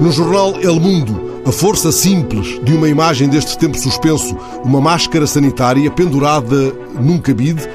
[0.00, 5.26] No jornal El Mundo, a força simples de uma imagem deste tempo suspenso, uma máscara
[5.26, 7.68] sanitária pendurada num cabide,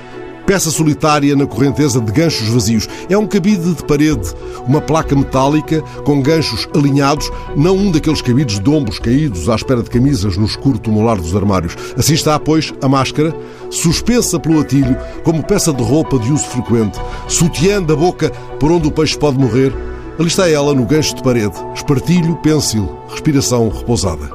[0.46, 2.88] peça solitária na correnteza de ganchos vazios.
[3.09, 4.33] É um cabide de parede,
[4.65, 9.83] uma placa metálica com ganchos alinhados, não um daqueles cabides de ombros caídos à espera
[9.83, 11.75] de camisas no escuro tumular dos armários.
[11.97, 13.36] Assim está, pois, a máscara,
[13.69, 16.97] suspensa pelo atilho, como peça de roupa de uso frequente,
[17.28, 18.29] sutiã da boca
[18.61, 19.74] por onde o peixe pode morrer,
[20.17, 24.29] Ali está ela no gancho de parede, espartilho, pêncil, respiração repousada.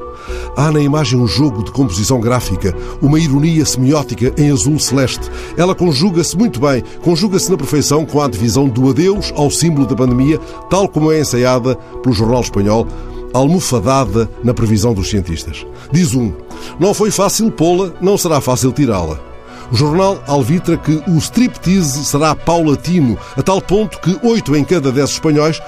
[0.55, 5.29] Há na imagem um jogo de composição gráfica, uma ironia semiótica em azul celeste.
[5.57, 9.95] Ela conjuga-se muito bem, conjuga-se na perfeição com a divisão do adeus ao símbolo da
[9.95, 10.37] pandemia,
[10.69, 12.85] tal como é ensaiada pelo jornal espanhol,
[13.33, 15.65] almofadada na previsão dos cientistas.
[15.91, 16.33] Diz um:
[16.79, 19.28] Não foi fácil pô-la, não será fácil tirá-la.
[19.71, 24.91] O jornal alvitra que o striptease será paulatino, a tal ponto que oito em cada
[24.91, 25.61] dez espanhóis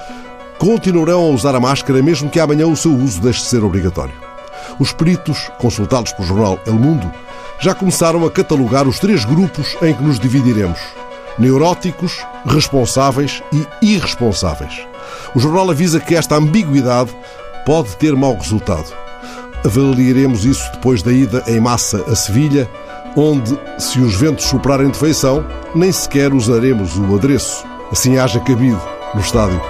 [0.58, 4.14] continuarão a usar a máscara, mesmo que amanhã o seu uso deixe de ser obrigatório.
[4.78, 7.10] Os peritos, consultados pelo jornal El Mundo,
[7.60, 10.80] já começaram a catalogar os três grupos em que nos dividiremos:
[11.38, 14.80] neuróticos, responsáveis e irresponsáveis.
[15.32, 17.14] O jornal avisa que esta ambiguidade
[17.64, 18.92] pode ter mau resultado.
[19.64, 22.68] Avaliaremos isso depois da ida em massa a Sevilha
[23.16, 27.64] onde, se os ventos soprarem de feição, nem sequer usaremos o adereço.
[27.90, 28.80] Assim haja cabido
[29.14, 29.60] no estádio.